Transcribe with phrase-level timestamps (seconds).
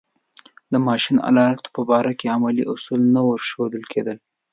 [0.71, 4.17] د ماشین آلاتو په باره کې علمي اصول نه ورښودل کېدل.